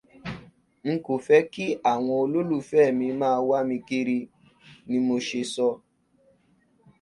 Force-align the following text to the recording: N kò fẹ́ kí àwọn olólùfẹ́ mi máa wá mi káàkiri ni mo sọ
N 0.87 0.95
kò 1.05 1.13
fẹ́ 1.25 1.41
kí 1.53 1.65
àwọn 1.91 2.15
olólùfẹ́ 2.23 2.95
mi 2.99 3.07
máa 3.21 3.37
wá 3.49 3.57
mi 3.69 3.77
káàkiri 3.87 4.19
ni 4.89 4.97
mo 5.05 5.15
sọ 5.53 5.69